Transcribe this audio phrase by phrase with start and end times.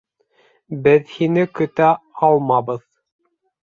[0.87, 1.93] —Беҙ һине көтә
[2.33, 2.87] алмабыҙ.